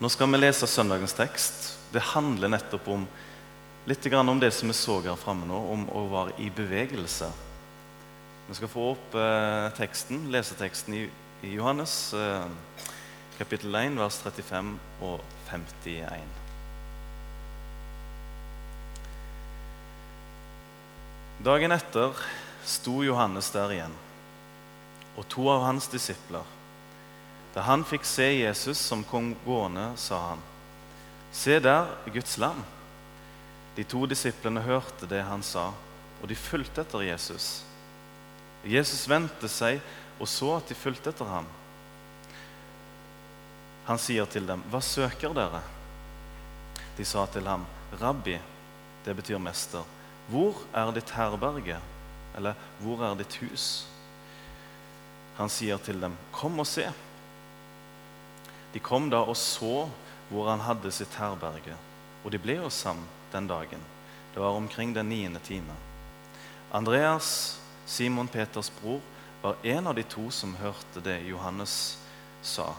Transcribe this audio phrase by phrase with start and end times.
[0.00, 1.66] Nå skal vi lese søndagens tekst.
[1.92, 3.02] Det handler nettopp om
[3.84, 7.28] litt om det som vi så her framme nå, om å være i bevegelse.
[8.48, 11.02] Vi skal få opp eh, teksten, leseteksten i,
[11.44, 12.46] i Johannes eh,
[13.36, 14.70] kapittel 1, vers 35
[15.04, 16.32] og 51.
[21.44, 22.24] Dagen etter
[22.64, 24.00] sto Johannes der igjen,
[25.20, 26.48] og to av hans disipler.
[27.54, 30.42] Da han fikk se Jesus som kom gående, sa han,
[31.32, 32.64] 'Se der, Guds lam.'
[33.76, 35.72] De to disiplene hørte det han sa,
[36.22, 37.62] og de fulgte etter Jesus.
[38.64, 39.80] Jesus vendte seg
[40.20, 41.46] og så at de fulgte etter ham.
[43.86, 45.62] Han sier til dem, 'Hva søker dere?'
[46.96, 48.40] De sa til ham, 'Rabbi',
[49.04, 49.82] det betyr mester,
[50.28, 51.80] 'hvor er ditt herberge?'
[52.36, 53.86] Eller 'Hvor er ditt hus?'
[55.36, 56.92] Han sier til dem, 'Kom og se.'
[58.72, 59.88] De kom da og så
[60.30, 61.74] hvor han hadde sitt herberge,
[62.24, 63.00] og de ble hos ham
[63.32, 63.80] den dagen.
[64.34, 65.74] Det var omkring den niende time.
[66.72, 69.00] Andreas, Simon Peters bror,
[69.42, 71.96] var en av de to som hørte det Johannes
[72.42, 72.74] sa,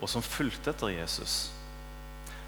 [0.00, 1.50] og som fulgte etter Jesus.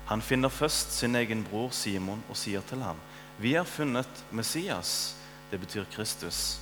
[0.06, 2.96] Han finner først sin egen bror Simon og sier til ham,
[3.38, 5.16] 'Vi har funnet Messias.'
[5.50, 6.58] Det betyr Kristus.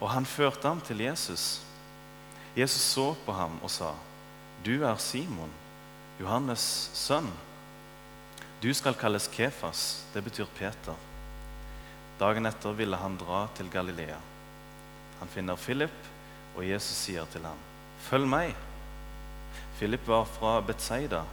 [0.00, 1.60] Og han førte ham til Jesus.
[2.56, 3.92] Jesus så på ham og sa,
[4.64, 5.50] du er Simon,
[6.20, 7.30] Johannes' sønn.
[8.62, 10.94] Du skal kalles Kefas, det betyr Peter.
[12.20, 14.20] Dagen etter ville han dra til Galilea.
[15.18, 15.96] Han finner Philip,
[16.54, 17.58] og Jesus sier til ham,
[18.06, 18.54] 'Følg meg.'
[19.78, 21.24] Philip var fra Betseida,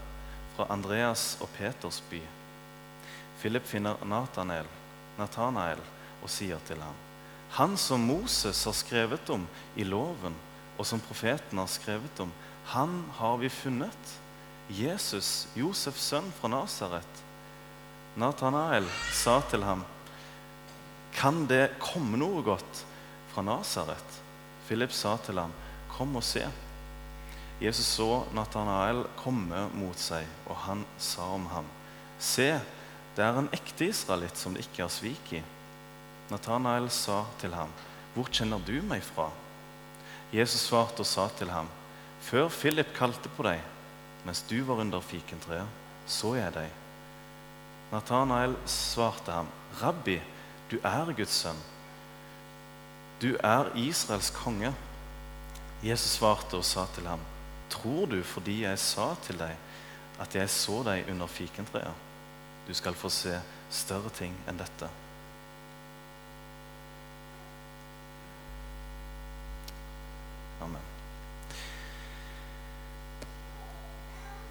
[0.56, 2.22] fra Andreas og Peters by.
[3.40, 5.82] Philip finner Natanael,
[6.24, 6.96] og sier til ham,
[7.52, 10.36] 'Han som Moses har skrevet om i loven,
[10.78, 12.32] og som profeten har skrevet om,
[12.70, 14.12] han har vi funnet.
[14.68, 17.22] Jesus, Josefs sønn fra Nasaret.
[18.20, 19.82] Nathanael sa til ham,
[21.14, 22.86] 'Kan det komme noe godt
[23.34, 24.20] fra Nasaret?'
[24.68, 25.52] Philip sa til ham,
[25.90, 26.52] 'Kom og se.'
[27.62, 31.66] Jesus så Nathanael komme mot seg, og han sa om ham,
[32.20, 32.62] 'Se,
[33.16, 35.44] det er en ekte israelitt som det ikke er svik i.'
[36.30, 37.70] Nathanael sa til ham,
[38.14, 39.32] 'Hvor kjenner du meg fra?'
[40.34, 41.68] Jesus svarte og sa til ham,
[42.22, 43.62] før Philip kalte på deg,
[44.26, 45.68] mens du var under fikentreet,
[46.10, 46.70] så jeg deg.
[47.92, 49.48] Nathanael svarte ham,
[49.80, 50.20] 'Rabbi,
[50.72, 51.58] du er Guds sønn.
[53.22, 54.74] Du er Israels konge.'
[55.84, 57.20] Jesus svarte og sa til ham,
[57.70, 59.56] 'Tror du fordi jeg sa til deg
[60.20, 62.06] at jeg så deg under fikentreet?'
[62.68, 63.34] Du skal få se
[63.74, 64.90] større ting enn dette.
[70.62, 70.89] Amen.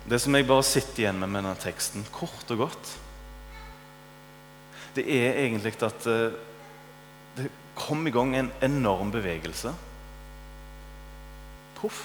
[0.09, 2.93] Det som jeg bare sitter igjen med med denne teksten, kort og godt,
[4.97, 6.39] det er egentlig at eh,
[7.37, 9.75] det kom i gang en enorm bevegelse.
[11.77, 12.01] Poff.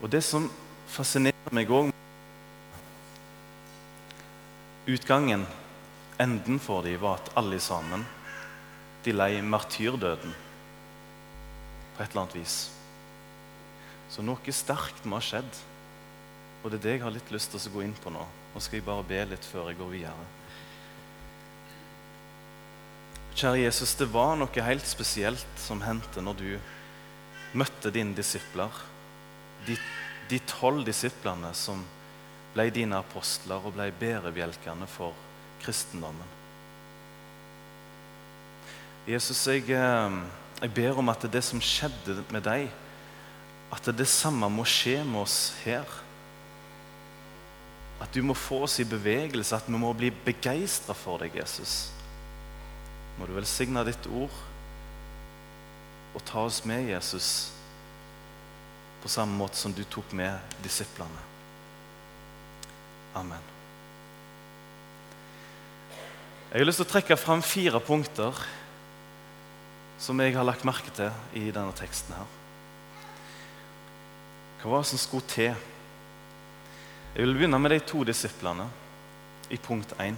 [0.00, 0.46] Og det som
[0.92, 1.92] fascinerer meg òg
[4.86, 5.42] Utgangen,
[6.22, 8.04] enden for dem, var at alle sammen
[9.02, 10.30] de lei martyrdøden
[11.96, 12.58] på et eller annet vis.
[14.14, 15.58] Så noe sterkt må ha skjedd.
[16.66, 18.24] Og det er det jeg har litt lyst til å gå inn på nå.
[18.50, 20.24] Nå skal jeg bare be litt før jeg går videre.
[23.38, 26.48] Kjære Jesus, det var noe helt spesielt som hendte når du
[27.54, 28.80] møtte dine disipler.
[29.68, 29.76] De,
[30.26, 31.84] de tolv disiplene som
[32.56, 35.14] ble dine apostler og ble bærebjelkene for
[35.62, 36.32] kristendommen.
[39.06, 40.18] Jesus, jeg, eh,
[40.64, 42.66] jeg ber om at det som skjedde med deg,
[43.70, 45.86] at det samme må skje med oss her.
[48.00, 51.90] At du må få oss i bevegelse, at vi må bli begeistra for deg, Jesus.
[53.16, 54.42] Må du velsigne ditt ord
[56.16, 57.50] og ta oss med, Jesus,
[59.02, 61.24] på samme måte som du tok med disiplene.
[63.16, 63.52] Amen.
[66.50, 68.38] Jeg har lyst til å trekke fram fire punkter
[70.00, 72.16] som jeg har lagt merke til i denne teksten.
[72.16, 72.28] her.
[74.60, 75.56] Hva var det som skulle til?
[77.16, 78.66] Jeg vil begynne med de to disiplene
[79.48, 80.16] i punkt 1.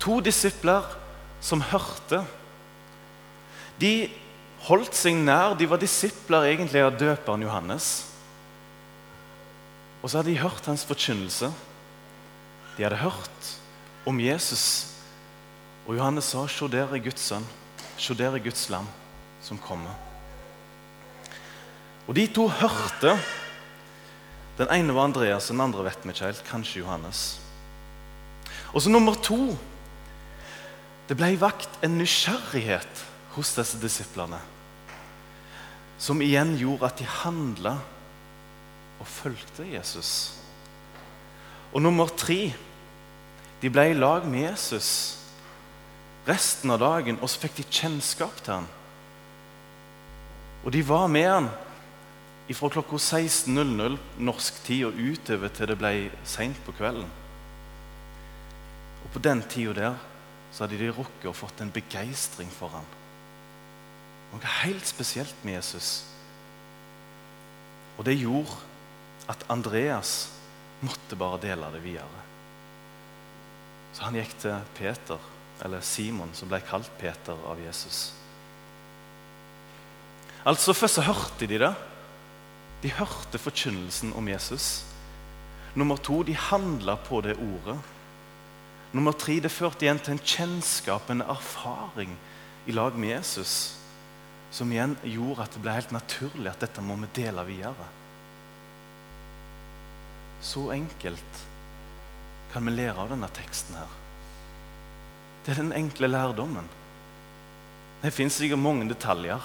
[0.00, 0.86] To disipler
[1.44, 2.22] som hørte.
[3.76, 4.08] De
[4.64, 5.58] holdt seg nær.
[5.60, 7.88] De var disipler egentlig av døperen Johannes.
[10.00, 11.50] Og så hadde de hørt hans forkynnelse.
[12.78, 13.50] De hadde hørt
[14.08, 14.86] om Jesus.
[15.84, 17.44] Og Johannes sa, 'Se der er Guds sønn.
[17.98, 18.88] Se der er Guds lam
[19.42, 19.98] som kommer.'
[22.08, 23.18] Og de to hørte
[24.60, 26.42] Den ene var Andreas, den andre vet vi ikke helt.
[26.44, 27.40] Kanskje Johannes.
[28.74, 29.54] Og så nummer to.
[31.08, 34.38] Det ble vakt en nysgjerrighet hos disse disiplene.
[35.96, 37.72] Som igjen gjorde at de handla
[39.00, 40.36] og fulgte Jesus.
[41.72, 42.52] Og nummer tre.
[43.62, 45.16] De ble i lag med Jesus
[46.28, 48.68] resten av dagen, og så fikk de kjennskap til ham.
[50.64, 51.50] Og de var med han
[52.56, 55.92] fra klokka 16.00 norsk tid og utover til det ble
[56.26, 57.06] seint på kvelden.
[59.04, 60.00] Og På den tida der
[60.50, 62.86] så hadde de rukket og fått en begeistring for ham.
[64.32, 66.04] Noe helt spesielt med Jesus.
[67.98, 68.56] Og det gjorde
[69.30, 70.30] at Andreas
[70.82, 72.24] måtte bare dele det videre.
[73.94, 75.18] Så han gikk til Peter,
[75.64, 78.10] eller Simon, som ble kalt Peter av Jesus.
[80.46, 81.74] Altså Først så hørte de det.
[82.82, 84.84] De hørte forkynnelsen om Jesus.
[85.74, 87.76] Nummer to, de handla på det ordet.
[88.92, 92.16] Nummer tre, det førte igjen til en kjennskap, en erfaring
[92.66, 93.76] i lag med Jesus,
[94.50, 97.86] som igjen gjorde at det ble helt naturlig at dette må vi dele videre.
[100.42, 101.44] Så enkelt
[102.50, 103.92] kan vi lære av denne teksten her.
[105.44, 106.66] Det er den enkle lærdommen.
[108.00, 109.44] Det fins sikkert mange detaljer,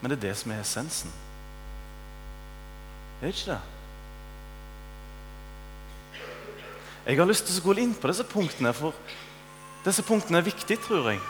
[0.00, 1.12] men det er det som er essensen.
[3.24, 3.60] Er det ikke det?
[7.06, 8.92] Jeg har lyst til å gå inn på disse punktene, for
[9.86, 11.22] disse punktene er viktige, tror jeg.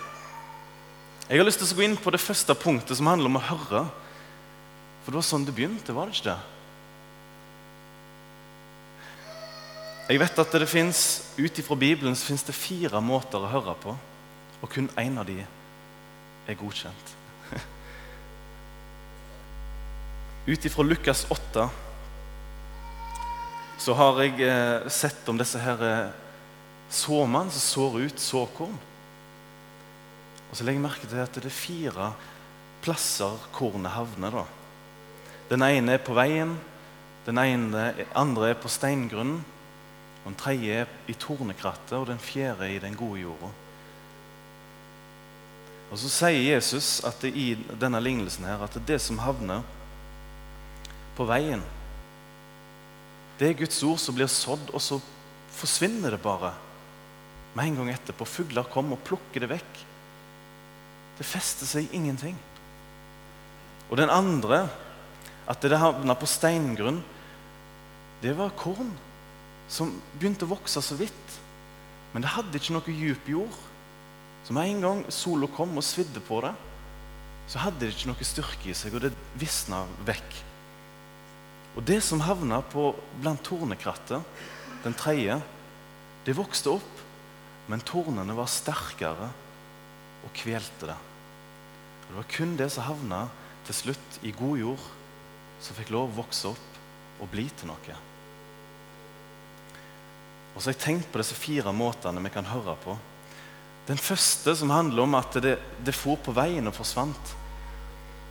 [1.28, 3.44] Jeg har lyst til å gå inn på det første punktet, som handler om å
[3.46, 3.84] høre.
[5.04, 6.40] For det var sånn det begynte, var det ikke det?
[10.10, 11.06] Jeg vet at det finnes,
[11.38, 13.94] Ut ifra Bibelen så det fire måter å høre på,
[14.62, 17.13] og kun én av de er godkjent.
[20.46, 21.70] Ut ifra Lukas 8
[23.80, 26.10] så har jeg eh, sett om disse her eh,
[26.92, 28.74] som sår ut såkorn.
[30.50, 32.10] Og så legger jeg merke til at det er fire
[32.84, 34.36] plasser kornet havner.
[34.36, 34.44] da.
[35.48, 36.52] Den ene er på veien,
[37.24, 39.40] den ene, andre er på steingrunnen,
[40.24, 43.48] og den tredje er i tornekrattet, og den fjerde er i den gode jorda.
[45.88, 49.64] Og Så sier Jesus at det i denne lignelsen her, at det, det som havner
[51.16, 51.62] på veien.
[53.38, 55.00] Det er Guds ord som blir sådd, og så
[55.54, 56.52] forsvinner det bare
[57.54, 58.26] med en gang etterpå.
[58.26, 59.82] Fugler kommer og plukker det vekk.
[61.18, 62.36] Det fester seg ingenting.
[63.90, 64.64] Og den andre,
[65.50, 67.02] at det havna på steingrunn,
[68.22, 68.90] det var korn
[69.70, 71.38] som begynte å vokse så vidt.
[72.14, 73.60] Men det hadde ikke noe djup jord.
[74.44, 76.52] Så med en gang sola kom og svidde på det,
[77.48, 80.36] så hadde det ikke noe styrke i seg, og det visna vekk.
[81.74, 84.22] Og det som havna blant tornekrattet,
[84.84, 85.40] den tredje,
[86.24, 87.00] det vokste opp,
[87.68, 89.30] men tornene var sterkere
[90.24, 90.98] og kvelte det.
[92.04, 93.24] Og det var kun det som havna
[93.64, 94.88] til slutt i god jord,
[95.64, 97.96] som fikk lov å vokse opp og bli til noe.
[100.54, 102.94] Og så har jeg tenkt på disse fire måtene vi kan høre på.
[103.88, 107.34] Den første, som handler om at det, det for på veien og forsvant,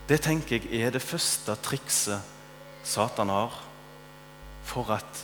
[0.07, 2.31] det tenker jeg er det første trikset
[2.83, 3.55] Satan har
[4.67, 5.23] for at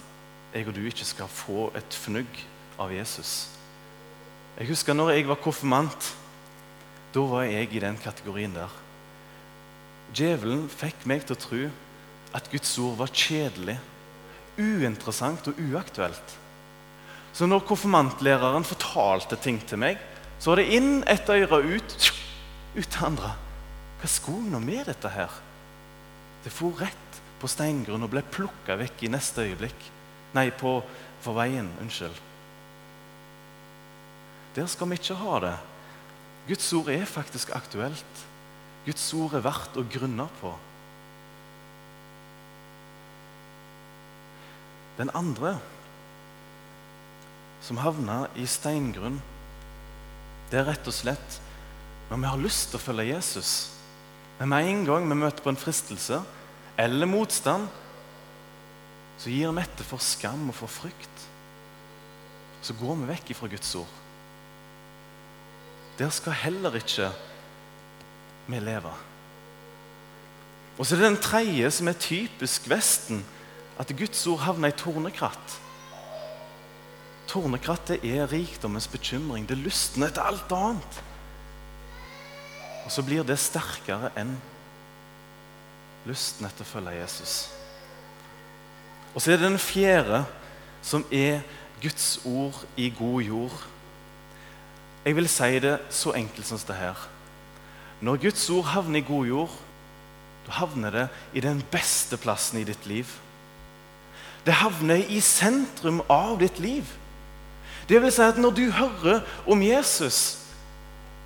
[0.53, 2.39] jeg og du ikke skal få et fnugg
[2.79, 3.49] av Jesus.
[4.57, 6.09] Jeg husker når jeg var konfirmant.
[7.13, 8.71] Da var jeg i den kategorien der.
[10.13, 11.61] Djevelen fikk meg til å tro
[12.37, 13.77] at Guds ord var kjedelig,
[14.59, 16.35] uinteressant og uaktuelt.
[17.33, 19.99] Så når konfirmantlæreren fortalte ting til meg,
[20.39, 21.95] så var det inn et øre ut,
[22.75, 23.33] ut det andre.
[23.99, 25.33] Hva skulle nå med dette her?
[26.43, 29.85] Det for rett på steingrunn og ble plukka vekk i neste øyeblikk.
[30.35, 30.79] Nei, på,
[31.23, 31.69] for veien.
[31.81, 32.15] Unnskyld.
[34.55, 35.57] Der skal vi ikke ha det.
[36.49, 38.25] Guds ord er faktisk aktuelt.
[38.85, 40.53] Guds ord er verdt å grunne på.
[44.99, 45.53] Den andre,
[47.63, 49.21] som havna i steingrunn,
[50.49, 51.37] det er rett og slett
[52.09, 53.51] når vi har lyst til å følge Jesus.
[54.39, 56.23] Men med en gang vi møter på en fristelse,
[56.79, 57.67] eller motstand,
[59.19, 61.25] så gir vi etter for skam og for frykt.
[62.63, 63.95] Så går vi vekk ifra Guds ord.
[65.99, 67.09] Der skal heller ikke
[68.47, 68.91] vi leve.
[70.79, 73.25] Og så er det den tredje, som er typisk Vesten,
[73.79, 75.57] at Guds ord havner i tornekratt.
[77.27, 79.43] Tornekrattet er rikdommens bekymring.
[79.47, 81.01] Det lystner etter alt annet.
[82.87, 84.37] Og så blir det sterkere enn
[86.09, 87.35] lysten etter å følge Jesus.
[89.13, 90.23] Og så er det den fjerde,
[90.81, 91.41] som er
[91.81, 93.63] Guds ord i god jord.
[95.05, 97.07] Jeg vil si det så enkelt som det her.
[98.01, 99.55] Når Guds ord havner i god jord,
[100.47, 103.07] da havner det i den beste plassen i ditt liv.
[104.45, 106.87] Det havner i sentrum av ditt liv.
[107.89, 110.37] Det vil si at når du hører om Jesus,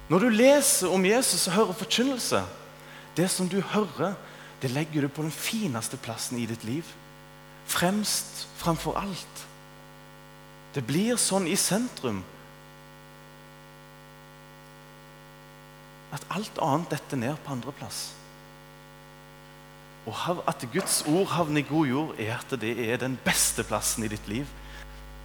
[0.10, 2.42] når du leser om Jesus og hører forkynnelse
[3.16, 4.16] Det som du hører,
[4.64, 6.88] det legger du på den fineste plassen i ditt liv.
[7.68, 9.42] Fremst framfor alt.
[10.74, 12.24] Det blir sånn i sentrum
[16.14, 18.02] at alt annet detter ned på andreplass.
[20.08, 24.04] Og at Guds ord havner i god jord, er at det er den beste plassen
[24.06, 24.48] i ditt liv.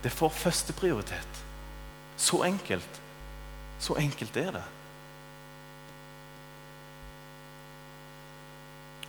[0.03, 1.43] Det får førsteprioritet.
[2.19, 3.01] Så enkelt.
[3.79, 4.65] Så enkelt er det.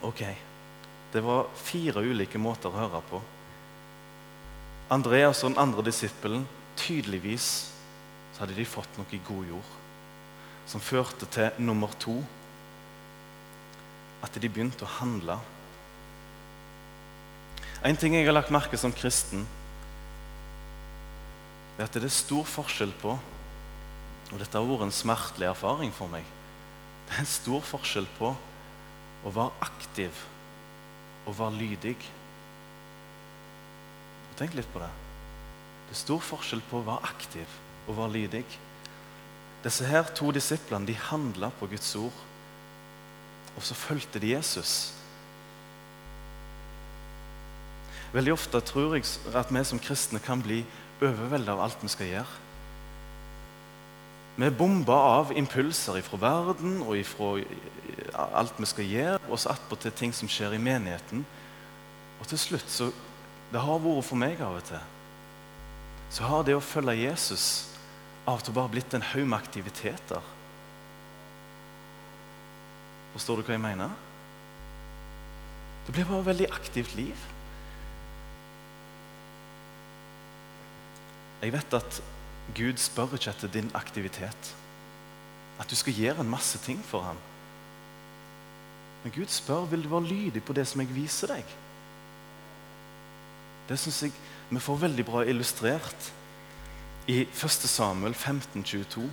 [0.06, 0.24] Ok,
[1.12, 3.20] det var fire ulike måter å høre på.
[4.89, 6.48] Andreas og den andre disippelen,
[6.79, 7.50] tydeligvis
[8.34, 9.75] så hadde de fått noe i god jord
[10.70, 12.20] som førte til nummer to.
[14.22, 15.39] At de begynte å handle.
[17.84, 19.48] En ting jeg har lagt merke som kristen,
[21.79, 23.13] er at det er stor forskjell på
[24.29, 26.25] Og dette har vært en smertelig erfaring for meg.
[27.08, 28.27] Det er en stor forskjell på
[29.26, 30.16] å var aktiv
[31.28, 31.98] og var lydig.
[34.40, 34.90] Tenk litt på det.
[35.90, 37.58] Det er stor forskjell på å være aktiv
[37.90, 38.46] og være lydig.
[39.64, 42.20] Disse her to disiplene de handla på Guds ord,
[43.58, 44.94] og så fulgte de Jesus.
[48.14, 50.64] Veldig ofte tror jeg at vi som kristne kan bli
[51.02, 52.38] overveldet av alt vi skal gjøre.
[54.40, 57.34] Vi er bomba av impulser ifra verden og fra
[58.40, 61.26] alt vi skal gjøre, og så attpåtil ting som skjer i menigheten.
[62.20, 62.92] Og til slutt så
[63.50, 64.82] Det har vært for meg av og til.
[66.14, 67.46] Så har det å følge Jesus
[68.28, 70.22] av og til bare blitt en haug med aktiviteter.
[73.16, 73.96] Forstår du hva jeg mener?
[75.88, 77.26] Det blir bare et veldig aktivt liv.
[81.42, 82.02] Jeg vet at
[82.54, 84.54] Gud spør ikke etter din aktivitet.
[85.60, 87.18] At du skal gjøre en masse ting for ham.
[89.03, 91.58] Men Gud spør vil du være lydig på det som jeg viser deg.
[93.70, 94.15] Det syns jeg
[94.50, 96.10] vi får veldig bra illustrert
[97.10, 97.68] i 1.
[97.70, 99.06] Samuel 15, 22,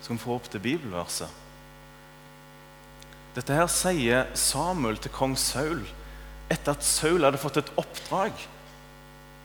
[0.00, 1.44] skal vi få opp til bibelverset.
[3.36, 5.84] Dette her sier Samuel til kong Saul
[6.48, 8.32] etter at Saul hadde fått et oppdrag.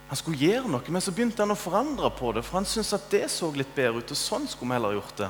[0.08, 2.96] Han skulle gjøre noe, men så begynte han å forandre på det, for han syntes
[2.96, 4.16] at det så litt bedre ut.
[4.16, 5.30] og sånn skulle vi heller gjort det.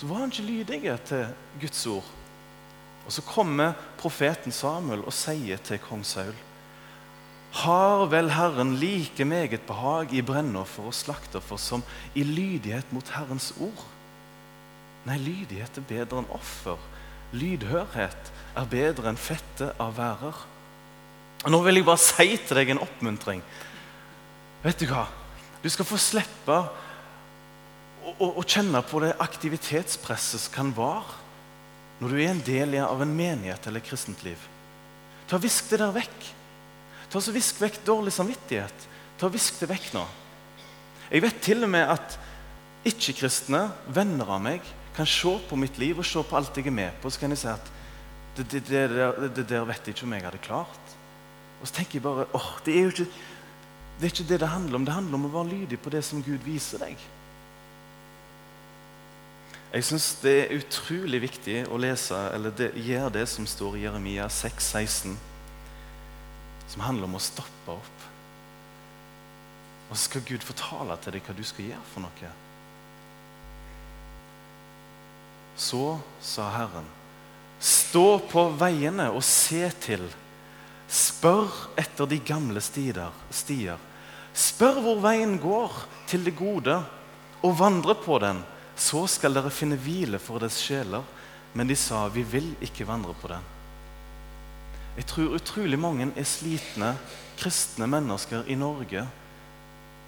[0.00, 0.80] Så var han ikke lydig
[1.10, 1.26] til
[1.60, 2.10] Guds ord.
[3.08, 6.36] Og Så kommer profeten Samuel og sier til kong Saul
[7.50, 11.84] har vel Herren like meget behag i brennoffer og slakteroffer som
[12.14, 13.84] i lydighet mot Herrens ord?
[15.08, 16.76] Nei, lydighet er bedre enn offer.
[17.32, 20.42] Lydhørhet er bedre enn fette av værer.
[21.48, 23.40] Nå vil jeg bare si til deg en oppmuntring.
[24.64, 25.06] Vet du hva?
[25.62, 31.27] Du skal få slippe å, å, å kjenne på det aktivitetspresset som kan være
[31.98, 34.38] når du er en del av en menighet eller kristent liv.
[35.28, 36.28] Ta Visk det der vekk.
[37.10, 38.86] Ta så Visk vekk dårlig samvittighet.
[39.18, 40.04] Ta Visk det vekk nå.
[41.08, 42.18] Jeg vet til og med at
[42.88, 43.64] ikke-kristne
[43.94, 44.64] venner av meg
[44.96, 47.10] kan se på mitt liv og se på alt jeg er med på.
[47.10, 47.72] Så kan jeg si at
[48.36, 50.94] det, det, det, det der vet jeg ikke om jeg hadde klart.
[51.58, 53.10] Og så tenker jeg bare åh, det er jo ikke
[53.98, 54.84] det er ikke det det handler om.
[54.86, 57.00] Det handler om å være lydig på det som Gud viser deg.
[59.68, 63.82] Jeg syns det er utrolig viktig å lese, eller det, gjøre det som står i
[63.84, 65.18] Jeremia 6, 16
[66.68, 68.04] som handler om å stoppe opp.
[69.88, 72.32] Og så skal Gud fortale til deg hva du skal gjøre for noe.
[75.58, 75.82] Så
[76.22, 76.86] sa Herren,
[77.58, 80.04] stå på veiene og se til.
[80.88, 81.48] Spør
[81.80, 83.80] etter de gamle stider, stier.
[84.38, 86.78] Spør hvor veien går til det gode,
[87.42, 88.44] og vandre på den.
[88.78, 91.02] Så skal dere finne hvile for deres sjeler.
[91.58, 93.46] Men de sa, vi vil ikke vandre på den.
[94.98, 96.92] Jeg tror utrolig mange er slitne
[97.38, 99.04] kristne mennesker i Norge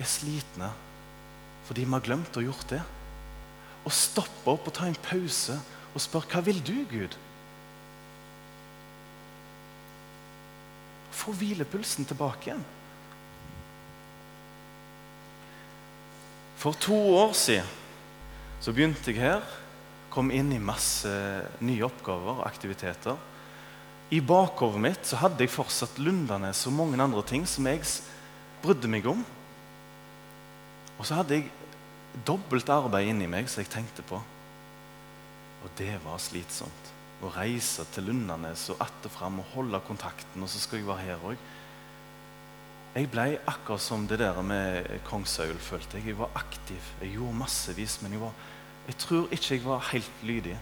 [0.00, 0.70] er slitne
[1.68, 2.80] fordi vi har glemt å gjort det.
[3.86, 5.54] Å stoppe opp og ta en pause
[5.94, 7.14] og spørre hva vil du, Gud?
[11.14, 12.64] Få hvilepulsen tilbake igjen.
[16.58, 17.70] For to år siden
[18.60, 19.44] så begynte jeg her.
[20.12, 21.10] Kom inn i masse
[21.64, 23.16] nye oppgaver og aktiviteter.
[24.10, 27.84] i bakhovet mitt så hadde jeg fortsatt Lundanes og mange andre ting som jeg
[28.60, 29.22] brydde meg om.
[30.98, 31.50] Og så hadde jeg
[32.26, 34.18] dobbelt arbeid inni meg som jeg tenkte på.
[35.62, 36.90] Og det var slitsomt.
[37.22, 40.88] Å reise til Lundanes og att og fram og holde kontakten, og så skal jeg
[40.88, 41.36] være her òg.
[42.90, 46.08] Jeg ble akkurat som det der med kong Saul, følte jeg.
[46.10, 46.88] Jeg var aktiv.
[47.00, 48.32] Jeg gjorde massevis, men jeg, var,
[48.88, 50.56] jeg tror ikke jeg var helt lydig.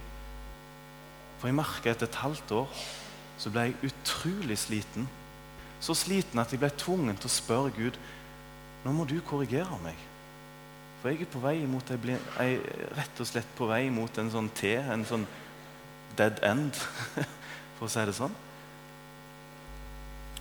[1.39, 2.83] For jeg merka etter et halvt år
[3.39, 5.09] så ble jeg utrolig sliten.
[5.81, 7.97] Så sliten at jeg ble tvungen til å spørre Gud
[8.85, 9.97] nå må du korrigere meg.
[11.01, 12.61] For jeg er på vei mot jeg blir, jeg
[12.99, 15.25] rett og slett på vei mot en sånn T, en sånn
[16.19, 16.77] dead end,
[17.79, 18.37] for å si det sånn.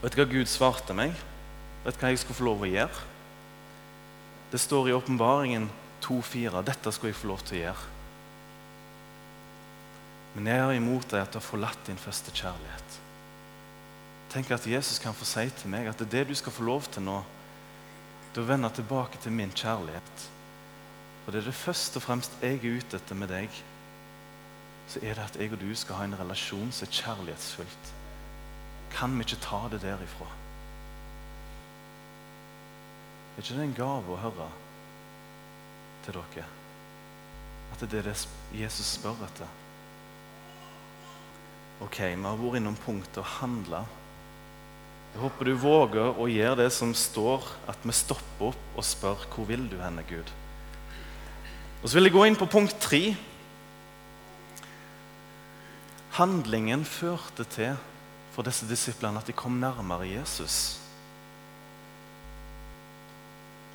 [0.02, 1.16] Vet du hva Gud svarte meg?
[1.88, 3.04] Vet du hva jeg skulle få lov å gjøre?
[4.52, 5.70] Det står i Åpenbaringen
[6.04, 6.60] 2,4.
[6.68, 7.86] Dette skulle jeg få lov til å gjøre.
[10.36, 12.98] Men jeg har imot deg at du har forlatt din første kjærlighet.
[14.34, 16.66] Tenk at Jesus kan få si til meg at det er det du skal få
[16.68, 17.22] lov til nå.
[18.34, 20.26] Det er å vende tilbake til min kjærlighet.
[21.24, 23.62] Og det er det først og fremst jeg er ute etter med deg.
[24.92, 27.94] Så er det at jeg og du skal ha en relasjon som er kjærlighetsfullt.
[28.92, 30.28] Kan vi ikke ta det derifra?
[33.38, 34.46] Er ikke det en gave å høre
[36.08, 36.46] til dere?
[37.70, 38.16] At det er det
[38.58, 39.52] Jesus spør etter?
[41.86, 43.84] Ok, vi har vært innom punktet å handle.
[45.14, 49.28] Jeg håper du våger å gjøre det som står, at vi stopper opp og spør
[49.36, 50.34] hvor vil du henne, Gud?
[51.84, 53.14] Og Så vil jeg gå inn på punkt tre.
[56.18, 57.78] Handlingen førte til
[58.34, 60.80] for disse disiplene at de kom nærmere Jesus.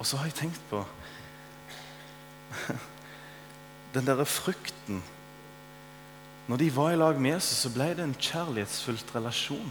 [0.02, 0.82] Og så har jeg tenkt på
[3.94, 4.99] den derre frukten
[6.50, 9.68] når de var i lag med Jesus, så ble det en kjærlighetsfullt relasjon.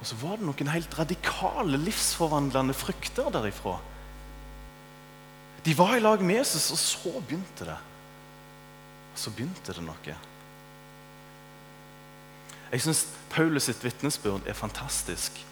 [0.00, 3.74] Og så var det noen helt radikale, livsforvandlende frukter derifra.
[5.66, 7.76] De var i lag med Jesus, og så begynte det.
[9.12, 10.16] Og så begynte det noe.
[12.72, 15.44] Jeg syns Paulus sitt vitnesbyrd er fantastisk.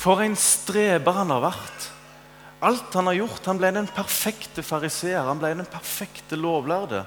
[0.00, 1.88] For en streber han har vært.
[2.64, 3.44] Alt han har gjort.
[3.48, 5.26] Han ble den perfekte fariseer.
[5.28, 7.04] Han ble den perfekte lovlærde.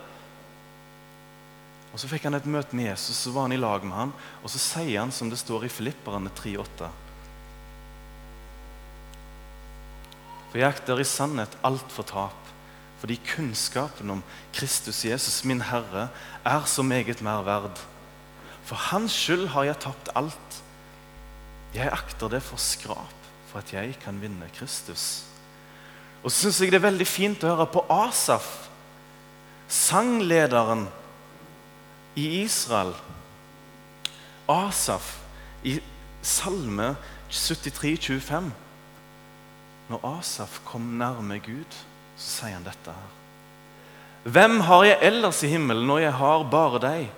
[1.94, 4.14] Og Så fikk han et møte med Jesus, så var han i lag med han,
[4.42, 6.88] og så sier han som det står i Filipperne 3,8.
[10.50, 12.50] For jeg akter i sannhet alt for tap,
[13.02, 14.26] fordi kunnskapen om
[14.58, 16.08] Kristus Jesus, min Herre,
[16.42, 17.78] er så meget mer verd.
[18.66, 20.63] For hans skyld har jeg tapt alt.
[21.74, 25.24] Jeg akter det for skrap, for at jeg kan vinne Kristus.
[26.24, 28.46] Og så syns jeg det er veldig fint å høre på Asaf,
[29.68, 30.86] sanglederen
[32.20, 32.94] i Israel.
[34.48, 35.16] Asaf
[35.66, 35.80] i
[36.24, 36.94] Salme
[37.34, 38.52] 73, 25.
[39.90, 41.80] Når Asaf kom nærme Gud,
[42.16, 43.12] så sier han dette her.
[44.24, 47.10] Hvem har jeg ellers i himmelen når jeg har bare deg?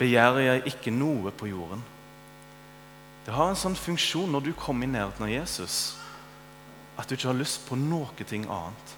[0.00, 1.82] Begjærer jeg ikke noe på jorden.
[3.24, 5.96] Det har en sånn funksjon når du kommer i nærheten av Jesus,
[7.00, 8.96] at du ikke har lyst på noe ting annet.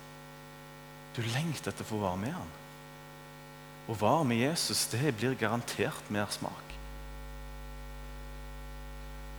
[1.17, 2.55] Du lengter etter å få være med han.
[3.87, 6.75] Å være med Jesus det blir garantert mer smak.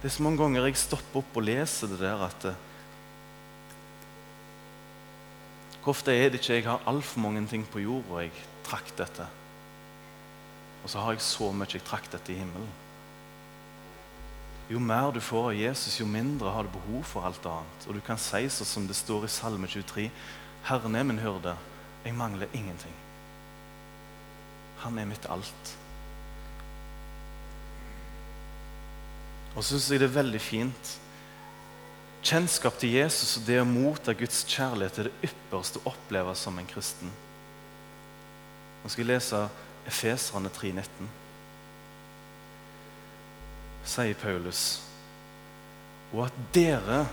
[0.02, 2.64] Det er så mange ganger jeg stopper opp og leser det der at eh,
[5.82, 8.34] Hvor ofte er det ikke jeg har altfor mange ting på jorda jeg
[8.68, 9.30] trakter etter?
[10.84, 12.68] Og så har jeg så mye jeg trakter etter i himmelen.
[14.68, 17.88] Jo mer du får av Jesus, jo mindre har du behov for alt annet.
[17.88, 20.10] Og du kan si sånn som det står i Salme 23.:
[20.68, 21.56] Herren er min hyrde,
[22.04, 22.96] jeg mangler ingenting.
[24.84, 25.76] Han er mitt alt.
[29.56, 30.92] Og så syns jeg det er veldig fint.
[32.28, 36.60] Kjennskap til Jesus og det å motta Guds kjærlighet er det ypperste å oppleve som
[36.60, 37.14] en kristen.
[38.84, 39.42] Nå skal jeg lese
[39.88, 41.08] Efeserne 3,19.
[43.88, 44.82] Sier Paulus.
[46.14, 47.06] Og at dere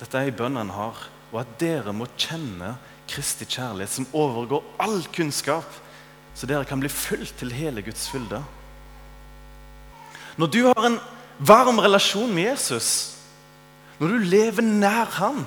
[0.00, 0.96] Dette er en bønn han har.
[1.30, 2.74] Og at dere må kjenne
[3.10, 5.66] Kristi kjærlighet, som overgår all kunnskap,
[6.34, 8.38] så dere kan bli fulgt til hele Guds fylde.
[10.38, 10.98] Når du har en
[11.38, 13.16] varm relasjon med Jesus,
[13.98, 15.42] når du lever nær han,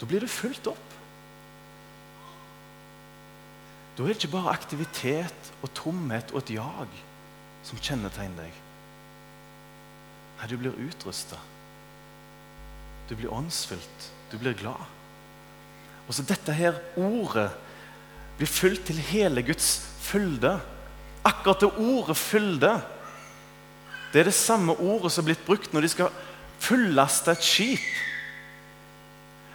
[0.00, 0.96] da blir du fulgt opp.
[3.96, 6.98] Da er det ikke bare aktivitet og tomhet og et jag
[7.68, 8.60] som kjennetegner deg.
[10.40, 11.36] Nei, du blir utrusta.
[13.08, 14.06] Du blir åndsfylt.
[14.32, 14.80] Du blir glad.
[16.08, 17.50] Og så dette her ordet
[18.38, 20.56] blir fulgt til hele Guds fylde.
[21.24, 22.80] Akkurat det ordet 'fylde'
[24.12, 26.08] Det er det samme ordet som er blitt brukt når de skal
[26.58, 27.84] fullaste et skip.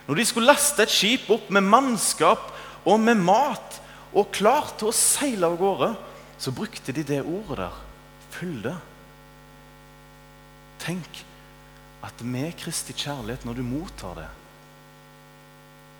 [0.07, 2.53] Når de skulle laste et skip opp med mannskap
[2.85, 3.81] og med mat
[4.13, 5.91] og klart til å seile av gårde,
[6.39, 7.81] så brukte de det ordet der.
[8.35, 8.75] Fylde.
[10.85, 11.25] Tenk
[12.05, 14.27] at med Kristi kjærlighet, når du mottar det,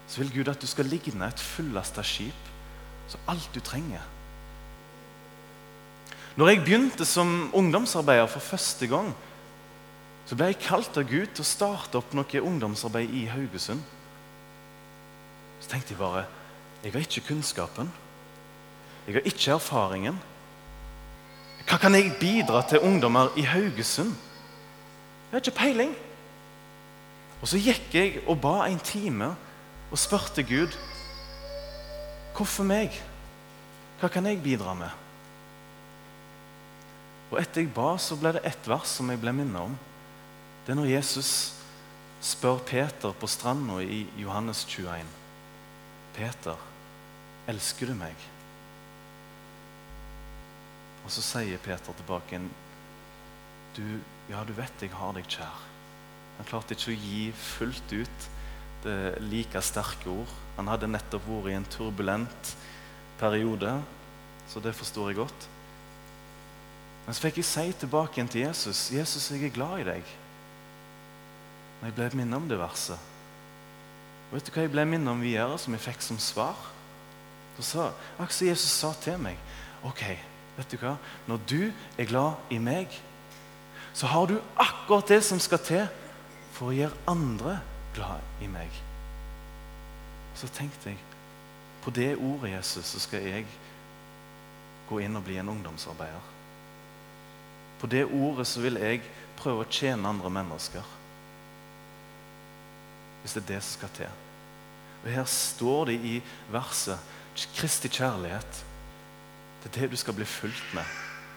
[0.08, 2.52] så vil Gud at du skal ligne et fullasta skip.
[3.10, 4.02] Så alt du trenger.
[6.36, 9.12] Når jeg begynte som ungdomsarbeider for første gang,
[10.26, 13.82] så ble jeg kalt av Gud til å starte opp noe ungdomsarbeid i Haugesund.
[15.62, 16.26] Så tenkte jeg bare
[16.84, 17.92] jeg har ikke kunnskapen.
[19.08, 20.18] Jeg har ikke erfaringen.
[21.66, 24.14] Hva kan jeg bidra til ungdommer i Haugesund?
[25.36, 25.90] Jeg har ikke peiling.
[27.44, 29.34] Og så gikk jeg og ba en time
[29.92, 30.78] og spurte Gud
[32.36, 32.96] hvorfor meg?
[34.00, 34.96] Hva kan jeg bidra med?
[37.34, 39.76] Og etter jeg ba, så ble det ett vers som jeg ble minnet om.
[40.64, 41.34] Det er når Jesus
[42.24, 45.04] spør Peter på stranda i Johannes 21.
[46.16, 46.66] Peter,
[47.52, 48.28] elsker du meg?
[51.04, 52.48] Og så sier Peter tilbake en
[53.76, 53.84] du,
[54.32, 55.64] ja, du vet jeg har deg kjær.
[56.38, 58.30] Han klarte ikke å gi fullt ut
[58.86, 60.32] det like sterke ord.
[60.58, 62.52] Han hadde nettopp vært i en turbulent
[63.20, 63.72] periode,
[64.52, 65.48] så det forstår jeg godt.
[67.06, 70.14] Men så fikk jeg si tilbake igjen til Jesus Jesus, jeg er glad i deg.
[71.80, 73.12] Når jeg ble minnet om det verset.
[74.30, 76.58] Og vet du hva jeg ble minnet om videre, som jeg fikk som svar?
[77.56, 79.38] Da sa, Akkurat Jesus sa til meg
[79.86, 80.02] OK,
[80.58, 80.96] vet du hva?
[81.30, 82.90] Når du er glad i meg,
[83.96, 85.86] så har du akkurat det som skal til
[86.52, 87.60] for å gjøre andre
[87.96, 88.82] glad i meg.
[90.36, 91.00] Så tenkte jeg
[91.86, 93.46] på det ordet, Jesus, så skal jeg
[94.90, 96.28] gå inn og bli en ungdomsarbeider.
[97.80, 99.04] På det ordet så vil jeg
[99.40, 100.94] prøve å tjene andre mennesker.
[103.22, 104.22] Hvis det er det som skal til.
[105.06, 106.16] Og Her står det i
[106.52, 107.12] verset
[107.56, 108.64] Kristi kjærlighet.
[109.64, 110.88] Det er det du skal bli fulgt med.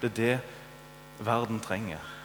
[0.03, 2.18] Det er det verden trenger.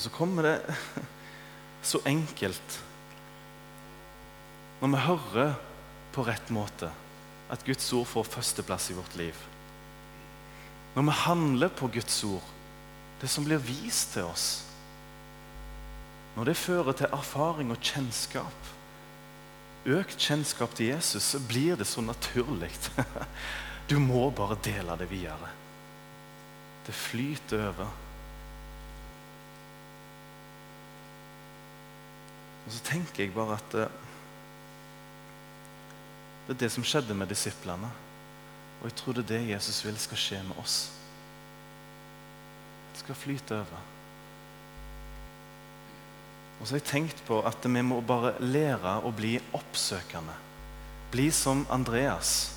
[0.00, 0.76] Og så kommer det
[1.90, 2.76] så enkelt
[4.80, 5.50] når vi hører
[6.14, 6.88] på rett måte
[7.52, 9.36] at Guds ord får førsteplass i vårt liv.
[10.94, 12.48] Når vi handler på Guds ord,
[13.20, 14.48] det som blir vist til oss.
[16.32, 18.72] Når det fører til erfaring og kjennskap,
[19.84, 22.72] økt kjennskap til Jesus, så blir det så naturlig.
[23.90, 25.48] Du må bare dele det videre.
[26.86, 27.88] Det flyter over.
[32.70, 33.94] Og så tenker jeg bare at eh,
[36.46, 37.88] det er det som skjedde med disiplene.
[38.78, 40.76] Og jeg tror det er det Jesus vil skal skje med oss.
[42.92, 43.82] Det skal flyte over.
[46.60, 50.38] Og så har jeg tenkt på at vi må bare lære å bli oppsøkende.
[51.10, 52.52] Bli som Andreas.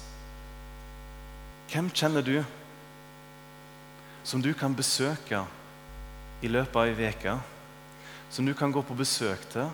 [1.74, 2.36] Hvem kjenner du
[4.22, 5.42] som du kan besøke
[6.46, 7.40] i løpet av ei uke?
[8.30, 9.74] Som du kan gå på besøk til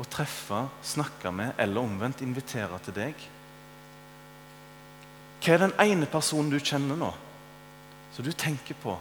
[0.00, 3.26] å treffe, snakke med eller omvendt invitere til deg?
[5.42, 7.10] Hva er den ene personen du kjenner nå,
[8.14, 8.94] som du tenker på,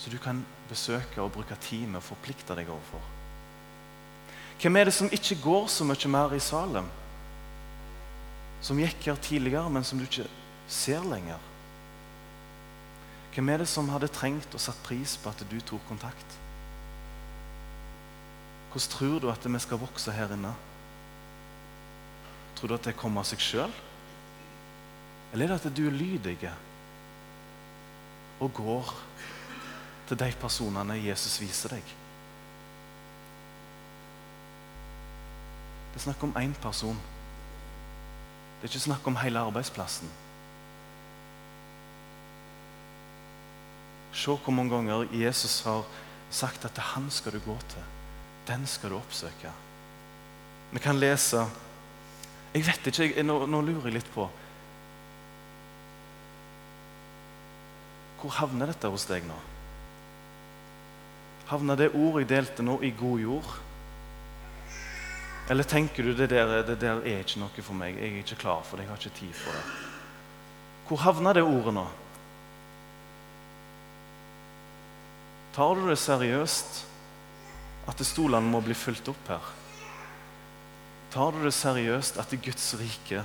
[0.00, 3.04] som du kan besøke og bruke tid med og forplikte deg overfor?
[4.60, 6.88] Hvem er det som ikke går så mye mer i Salem?
[8.60, 10.26] Som gikk her tidligere, men som du ikke
[10.68, 11.40] ser lenger?
[13.32, 16.36] Hvem er det som hadde trengt og satt pris på at du tok kontakt?
[18.70, 20.52] Hvordan tror du at vi skal vokse her inne?
[22.56, 23.72] Tror du at det kommer av seg sjøl?
[25.32, 26.38] Eller er det at du er lydig
[28.40, 28.94] og går
[30.08, 31.94] til de personene Jesus viser deg?
[35.90, 36.98] Det er snakk om én person.
[38.60, 40.10] Det er ikke snakk om hele arbeidsplassen.
[44.14, 45.82] Se hvor mange ganger Jesus har
[46.30, 47.99] sagt at det er han skal du gå til
[48.50, 49.52] den skal du oppsøke.
[50.70, 51.46] Vi kan lese
[52.54, 54.26] Jeg vet ikke, jeg, nå, nå, lurer jeg litt på
[58.20, 59.36] Hvor havner dette hos deg nå?
[61.50, 63.54] Havner det ordet jeg delte nå, i god jord?
[65.50, 68.42] Eller tenker du det der, det der er ikke noe for meg, jeg er ikke
[68.42, 69.64] klar for det, jeg har ikke tid for det?
[70.90, 71.86] Hvor havner det ordet nå?
[75.56, 76.84] Tar du det seriøst?
[77.88, 79.48] At stolene må bli fulgt opp her?
[81.10, 83.24] Tar du det seriøst at Guds rike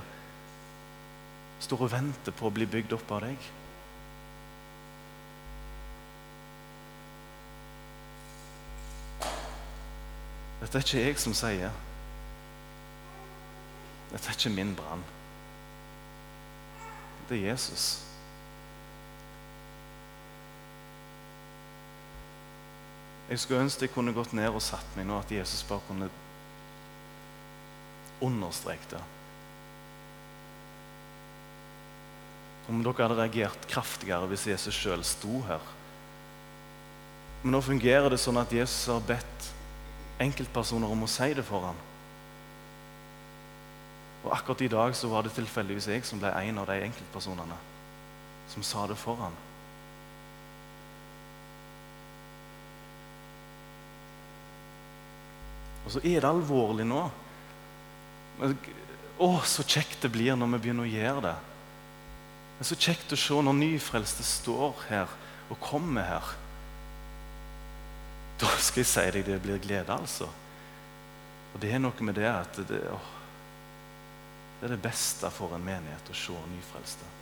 [1.60, 3.50] står og venter på å bli bygd opp av deg.
[10.60, 11.70] Dette er ikke jeg som sier.
[14.10, 15.04] Dette er ikke min brann.
[17.28, 18.05] Det er Jesus.
[23.26, 26.08] Jeg skulle ønske jeg kunne gått ned og satt meg nå, at Jesus bare kunne
[28.22, 29.02] understreke det.
[32.70, 35.62] Om dere hadde reagert kraftigere hvis Jesus sjøl sto her.
[37.42, 39.50] Men nå fungerer det sånn at Jesus har bedt
[40.22, 41.78] enkeltpersoner om å si det for ham.
[44.24, 47.58] Og akkurat i dag så var det tilfeldigvis jeg som ble en av de enkeltpersonene
[48.50, 49.34] som sa det for ham.
[55.86, 57.02] Og så er det alvorlig nå.
[58.40, 58.56] Men,
[59.22, 61.36] å, så kjekt det blir når vi begynner å gjøre det.
[62.56, 65.14] Det er så kjekt å se når nyfrelste står her
[65.52, 66.32] og kommer her.
[68.40, 70.28] Da skal jeg si deg det blir glede, altså.
[71.54, 72.98] Og det er noe med det at det, å,
[74.58, 77.12] det er det beste for en menighet å se nyfrelste.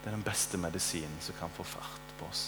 [0.00, 2.46] Det er den beste medisinen som kan få fart på oss.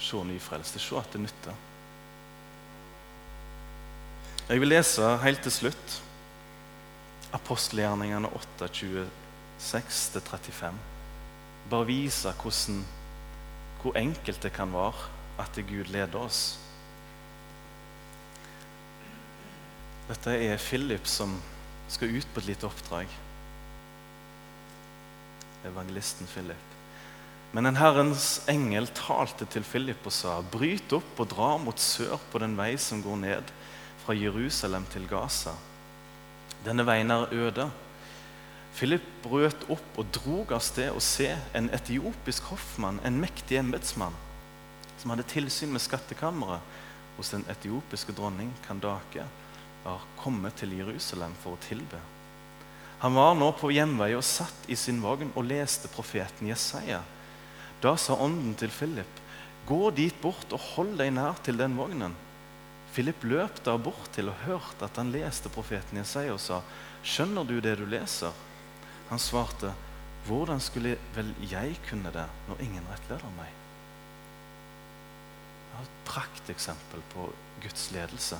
[0.00, 0.82] Se nyfrelste.
[0.82, 1.62] Se at det nytter.
[4.44, 5.92] Jeg vil lese helt til slutt
[7.32, 8.66] apostelgjerningene 8,
[9.56, 10.82] 26-35.
[11.72, 12.82] Bare vise hvordan,
[13.80, 15.08] hvor enkelt det kan være
[15.40, 16.42] at Gud leder oss.
[20.10, 21.40] Dette er Philip som
[21.88, 23.08] skal ut på et lite oppdrag.
[25.64, 26.70] Evangelisten Philip.
[27.56, 32.18] Men en Herrens engel talte til Philip og sa.: Bryt opp og dra mot sør
[32.28, 33.60] på den vei som går ned
[34.04, 35.54] fra Jerusalem til Gaza.
[36.64, 37.68] Denne veien er øde.
[38.74, 44.16] Philip brøt opp og drog av sted og se en etiopisk hoffmann, en mektig embetsmann,
[44.98, 46.64] som hadde tilsyn med skattkammeret
[47.16, 49.28] hos den etiopiske dronning Kandake,
[49.84, 52.00] var kommet til Jerusalem for å tilbe.
[53.04, 57.02] Han var nå på hjemvei og satt i sin vogn og leste profeten Jesaja.
[57.84, 59.20] Da sa ånden til Philip,
[59.68, 62.16] gå dit bort og hold deg nær til den vognen.
[62.94, 66.60] Philip løp da bort til og hørte at han leste profeten Jesaja og sa,
[67.02, 68.32] 'Skjønner du det du leser?'
[69.10, 69.74] Han svarte,
[70.26, 73.58] 'Hvordan skulle vel jeg kunne det når ingen rettleder meg?'
[75.70, 78.38] Det er et prakteksempel på Guds ledelse.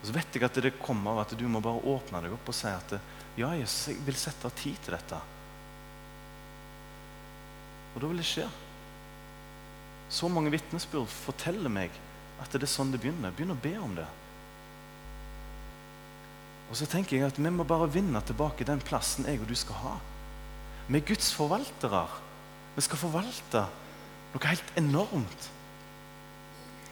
[0.00, 2.48] Og så vet jeg at det kommer av at du må bare åpne deg opp
[2.48, 2.98] og si at
[3.38, 5.22] 'Ja, Jesus, jeg vil sette av tid til dette'.
[7.94, 8.48] Og da vil det skje.
[10.10, 11.90] Så mange vitnesbyrd forteller meg
[12.42, 13.34] at det er sånn det begynner.
[13.34, 14.06] Begynn å be om det.
[16.66, 19.54] Og så tenker jeg at Vi må bare vinne tilbake den plassen jeg og du
[19.58, 19.96] skal ha.
[20.88, 22.06] Vi er Guds forvaltere.
[22.76, 23.66] Vi skal forvalte
[24.34, 25.48] noe helt enormt.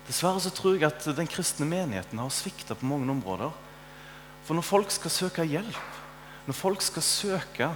[0.09, 3.53] Dessverre så tror jeg at den kristne menigheten har svikta på mange områder.
[4.45, 6.01] For når folk skal søke hjelp,
[6.45, 7.71] når folk skal søke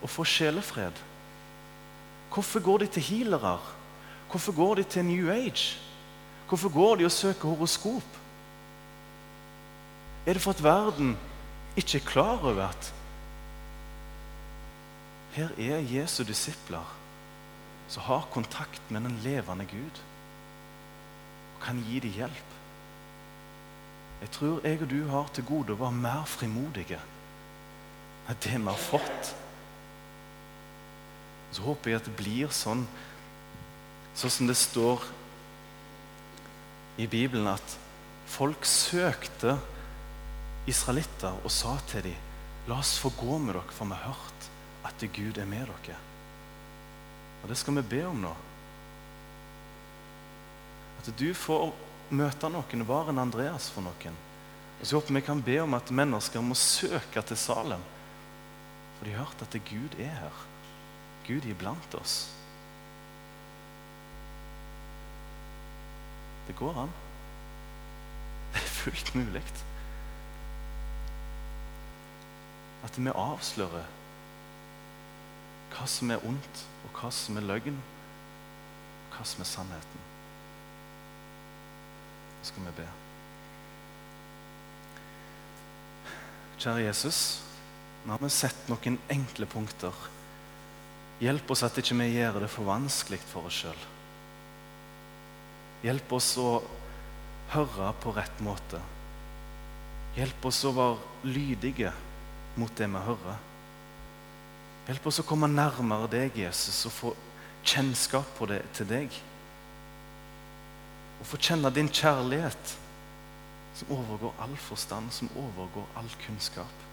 [0.00, 1.06] å få sjelefred
[2.30, 3.56] Hvorfor går de til healere?
[4.30, 5.80] Hvorfor går de til New Age?
[6.50, 8.16] Hvorfor går de og søker horoskop?
[10.26, 11.18] Er det for at verden
[11.76, 12.94] ikke er klar over at
[15.30, 16.96] her er Jesu disipler
[17.88, 20.02] som har kontakt med den levende Gud
[21.54, 22.50] og kan gi dem hjelp?
[24.20, 26.98] Jeg tror jeg og du har til gode å være mer frimodige
[28.26, 29.32] enn det vi har fått.
[31.54, 32.82] Så håper jeg at det blir sånn,
[34.18, 35.06] sånn som det står
[36.98, 37.76] i Bibelen at
[38.30, 39.58] folk søkte
[40.70, 42.26] israelitter og sa til dem
[42.68, 44.48] La oss få gå med dere, for vi har hørt
[44.86, 45.96] at Gud er med dere.
[47.42, 48.32] Og det skal vi be om nå.
[51.00, 51.70] At du får
[52.12, 54.18] møte noen, var en Andreas for noen.
[54.80, 57.82] Og så håper vi kan be om at mennesker må søke til Salem.
[58.98, 60.44] For de har hørt at Gud er her.
[61.26, 62.28] Gud er blant oss.
[66.46, 66.92] Det går an.
[68.52, 69.42] Det er fullt mulig.
[72.84, 73.88] At vi avslører
[75.70, 80.08] hva som er ondt, og hva som er løgn, og hva som er sannheten.
[82.40, 82.88] Nå skal vi be.
[86.60, 87.20] Kjære Jesus,
[88.04, 89.94] nå har vi sett noen enkle punkter.
[91.20, 93.88] Hjelp oss at ikke vi gjør det for vanskelig for oss sjøl.
[95.84, 96.60] Hjelp oss å
[97.54, 98.80] høre på rett måte.
[100.16, 101.92] Hjelp oss å være lydige
[102.60, 103.38] mot det vi hører.
[104.88, 107.14] Hjelp oss å komme nærmere deg, Jesus, og få
[107.64, 109.16] kjennskap det, til deg.
[111.20, 112.76] Og få kjenne din kjærlighet,
[113.78, 116.86] som overgår all forstand, som overgår all kunnskap.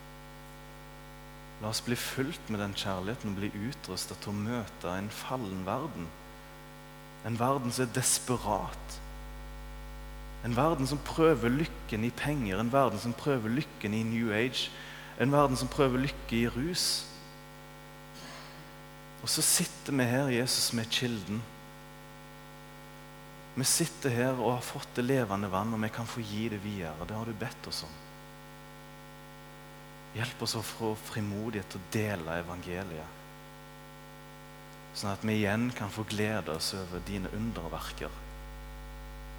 [1.62, 5.64] La oss bli fulgt med den kjærligheten og bli utrusta til å møte en fallen
[5.66, 6.06] verden.
[7.26, 9.00] En verden som er desperat.
[10.46, 14.70] En verden som prøver lykken i penger, en verden som prøver lykken i New Age,
[15.20, 17.06] en verden som prøver lykke i rus.
[19.24, 21.42] Og så sitter vi her, Jesus, med kilden.
[23.58, 26.62] Vi sitter her og har fått det levende vann, og vi kan få gi det
[26.64, 27.08] videre.
[27.10, 27.96] Det har du bedt oss om.
[30.18, 33.16] Hjelp oss å få frimodighet til å dele evangeliet.
[34.98, 38.14] Sånn at vi igjen kan få glede oss over dine underverker.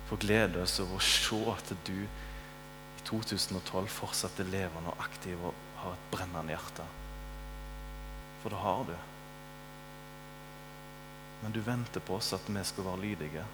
[0.07, 5.41] Få glede oss over å se at du i 2012 fortsatt er levende og aktiv
[5.43, 6.87] og har et brennende hjerte.
[8.43, 8.95] For det har du.
[11.43, 13.47] Men du venter på oss at vi skal være lydige.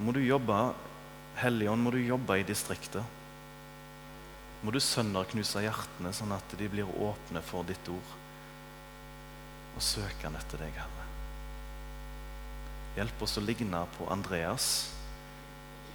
[0.00, 0.62] Må du jobbe,
[1.40, 3.04] Helligånd, må du jobbe i distriktet.
[4.64, 8.16] Må du sønderknuse hjertene, sånn at de blir åpne for ditt ord.
[9.76, 11.06] Og søkende etter deg, Herre.
[12.98, 14.68] Hjelp oss å ligne på Andreas.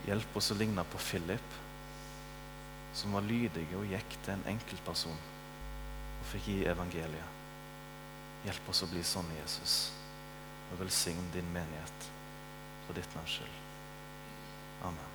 [0.08, 1.56] Hjelp oss å ligne på Philip,
[2.96, 7.42] som var lydig og gikk til en enkeltperson og fikk gi evangeliet.
[8.46, 9.76] Hjelp oss å bli sånn, Jesus,
[10.70, 12.10] og velsign din menighet
[12.86, 13.62] for ditt navns skyld.
[14.86, 15.15] Amen.